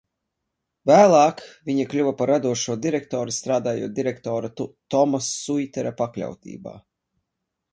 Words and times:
Vēlāk 0.91 1.43
viņa 1.69 1.85
kļuva 1.91 2.13
par 2.21 2.31
radošo 2.33 2.77
direktori, 2.85 3.35
strādājot 3.41 3.93
direktora 4.01 4.51
Toma 4.95 5.21
Suitera 5.27 5.93
pakļautībā. 6.01 6.75